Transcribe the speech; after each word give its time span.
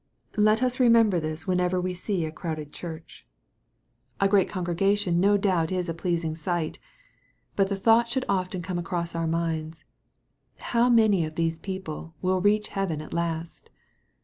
Let 0.37 0.63
us 0.63 0.79
remember 0.79 1.19
this 1.19 1.45
whenever 1.45 1.79
we 1.79 1.93
see 1.93 2.25
a 2.25 2.31
crowded 2.31 2.69
enure 2.73 2.95
h 3.03 3.03
MARK, 3.03 3.07
CHAP. 3.07 3.27
I. 4.19 4.23
5 4.25 4.27
A 4.27 4.31
great 4.31 4.49
congregation 4.49 5.19
no 5.19 5.37
doubt 5.37 5.71
is 5.71 5.87
a 5.89 5.93
pleasing 5.93 6.35
sight. 6.35 6.79
But 7.55 7.69
the 7.69 7.75
thought 7.75 8.07
should 8.07 8.25
often 8.27 8.63
come 8.63 8.79
across 8.79 9.13
our 9.13 9.27
minds," 9.27 9.85
How 10.71 10.89
many 10.89 11.23
of 11.23 11.35
these 11.35 11.59
people 11.59 12.15
will 12.19 12.41
reach 12.41 12.69
heaven 12.69 12.99
at 12.99 13.13
last 13.13 13.69